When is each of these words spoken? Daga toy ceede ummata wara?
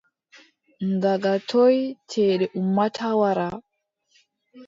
Daga 1.03 1.33
toy 1.49 1.77
ceede 2.09 2.45
ummata 2.59 3.09
wara? 3.19 3.47